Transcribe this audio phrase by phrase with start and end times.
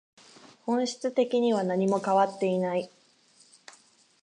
[0.65, 2.89] 本質的には何も変わっていない